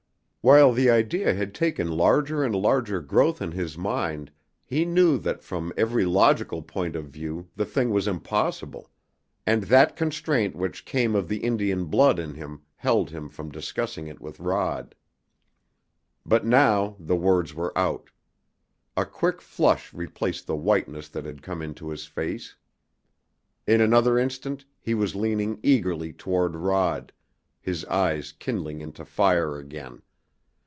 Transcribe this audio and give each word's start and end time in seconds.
While 0.43 0.73
the 0.73 0.89
idea 0.89 1.35
had 1.35 1.53
taken 1.53 1.91
larger 1.91 2.43
and 2.43 2.55
larger 2.55 2.99
growth 2.99 3.43
in 3.43 3.51
his 3.51 3.77
mind 3.77 4.31
he 4.65 4.85
knew 4.85 5.19
that 5.19 5.43
from 5.43 5.71
every 5.77 6.03
logical 6.03 6.63
point 6.63 6.95
of 6.95 7.09
view 7.09 7.47
the 7.55 7.63
thing 7.63 7.91
was 7.91 8.07
impossible, 8.07 8.89
and 9.45 9.65
that 9.65 9.95
constraint 9.95 10.55
which 10.55 10.83
came 10.83 11.13
of 11.15 11.27
the 11.27 11.41
Indian 11.43 11.85
blood 11.85 12.17
in 12.17 12.33
him 12.33 12.61
held 12.75 13.11
him 13.11 13.29
from 13.29 13.51
discussing 13.51 14.07
it 14.07 14.19
with 14.19 14.39
Rod. 14.39 14.95
But 16.25 16.43
now 16.43 16.95
the 16.99 17.15
words 17.15 17.53
were 17.53 17.77
out. 17.77 18.09
A 18.97 19.05
quick 19.05 19.43
flush 19.43 19.93
replaced 19.93 20.47
the 20.47 20.55
whiteness 20.55 21.07
that 21.09 21.25
had 21.25 21.43
come 21.43 21.61
into 21.61 21.89
his 21.89 22.07
face. 22.07 22.55
In 23.67 23.79
another 23.79 24.17
instant 24.17 24.65
he 24.79 24.95
was 24.95 25.13
leaning 25.13 25.59
eagerly 25.61 26.11
toward 26.11 26.55
Rod, 26.55 27.13
his 27.61 27.85
eyes 27.85 28.31
kindling 28.31 28.81
into 28.81 29.05
fire 29.05 29.59
again. 29.59 30.01